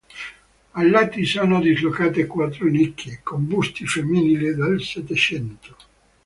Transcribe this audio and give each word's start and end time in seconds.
Ai 0.71 0.89
lati 0.89 1.25
sono 1.27 1.61
dislocate 1.61 2.25
quattro 2.25 2.65
nicchie 2.67 3.19
con 3.21 3.45
busti 3.45 3.85
femminili 3.85 4.55
del 4.55 4.81
settecento. 4.81 5.75